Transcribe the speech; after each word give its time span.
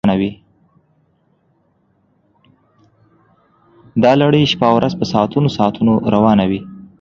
دا 4.03 4.11
لړۍ 4.21 4.43
شپه 4.53 4.69
ورځ 4.75 4.93
په 4.99 5.05
ساعتونو 5.13 5.47
ساعتونو 5.57 5.93
روانه 6.13 6.45
وي 6.49 6.61